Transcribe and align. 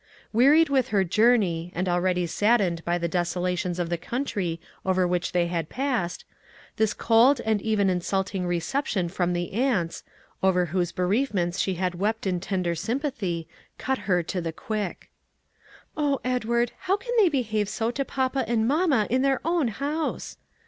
Wearied 0.33 0.67
with 0.67 0.87
her 0.87 1.03
journey, 1.03 1.71
and 1.75 1.87
already 1.87 2.25
saddened 2.25 2.83
by 2.83 2.97
the 2.97 3.07
desolations 3.07 3.77
of 3.77 3.89
the 3.89 3.99
country 3.99 4.59
over 4.83 5.07
which 5.07 5.31
they 5.31 5.45
had 5.45 5.69
passed, 5.69 6.25
this 6.77 6.95
cold, 6.95 7.39
and 7.45 7.61
even 7.61 7.87
insulting 7.87 8.47
reception 8.47 9.09
from 9.09 9.33
the 9.33 9.53
aunts 9.53 10.03
over 10.41 10.65
whose 10.65 10.91
bereavements 10.91 11.59
she 11.59 11.75
had 11.75 11.93
wept 11.93 12.25
in 12.25 12.39
tender 12.39 12.73
sympathy 12.73 13.47
cut 13.77 13.99
her 14.09 14.23
to 14.23 14.41
the 14.41 14.51
quick. 14.51 15.11
"Oh, 15.95 16.19
Edward, 16.25 16.71
how 16.79 16.97
can 16.97 17.13
they 17.19 17.29
behave 17.29 17.69
so 17.69 17.91
to 17.91 18.03
papa 18.03 18.43
and 18.47 18.67
mamma 18.67 19.05
in 19.11 19.21
their 19.21 19.39
own 19.45 19.67
house!" 19.67 20.35